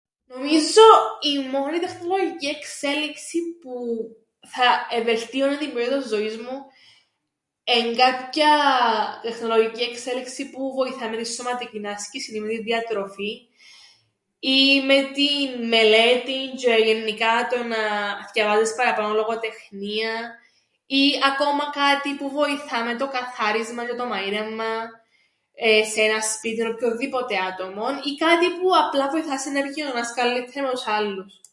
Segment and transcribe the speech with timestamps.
[0.25, 0.81] Νομίζω
[1.21, 3.73] η μόνη τεχνολογική εξέλιξη που
[4.47, 6.65] θα εβελτίωννεν την ποιότηταν ζωής μου
[7.63, 8.53] εν' κάποια
[9.23, 13.37] τεχνολογική εξέλιξη που βοηθά με την σωματικήν άσκησην ή με την διατροφην
[14.39, 17.77] ή με την μελέτην τζ̆αι γεννικά το να
[18.27, 20.23] θκιαβάζεις παραπάνω λογοτεχνίαν
[20.85, 24.87] ή ακόμα κάτι που βοηθά με το καθάρισμαν τζ̆αι μαείρεμμαν
[25.93, 30.71] σε έναν σπίτιν οποιονδήποτε άτομον, ή κάτι που απλά βοηθά σε να επικοινωνάς καλλύττερα με
[30.71, 31.41] τους άλλους.